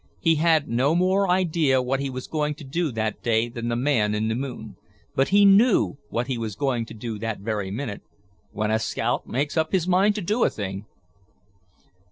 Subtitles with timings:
[0.19, 3.75] He had no more idea what he was going to do that day than the
[3.75, 4.75] man in the moon.
[5.15, 8.01] But he knew what he was going to do that very minute.
[8.51, 10.87] When a scout makes up his mind to do a thing....